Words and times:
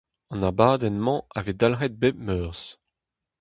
An 0.33 0.45
abadenn-mañ 0.49 1.21
a 1.37 1.39
vez 1.45 1.57
dalc'het 1.59 1.93
bep 2.01 2.15
Meurzh. 2.25 2.67